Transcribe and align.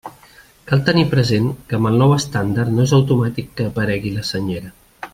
Cal 0.71 0.79
tenir 0.87 1.03
present 1.11 1.49
que 1.69 1.77
amb 1.79 1.89
el 1.91 1.99
nou 2.03 2.15
estàndard 2.15 2.75
no 2.79 2.89
és 2.89 2.97
automàtic 3.01 3.55
que 3.61 3.71
aparegui 3.73 4.19
la 4.19 4.29
Senyera. 4.35 4.77